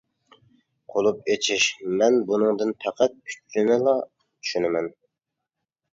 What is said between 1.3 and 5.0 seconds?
ئېچىش مەن بۇنىڭدىن پەقەت ئۈچىنىلا چۈشىنىمەن.